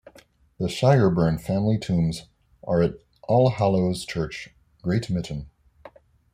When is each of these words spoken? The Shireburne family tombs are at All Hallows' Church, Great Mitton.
The 0.57 0.65
Shireburne 0.65 1.39
family 1.39 1.77
tombs 1.77 2.23
are 2.63 2.81
at 2.81 2.95
All 3.21 3.51
Hallows' 3.51 4.03
Church, 4.03 4.49
Great 4.81 5.11
Mitton. 5.11 5.47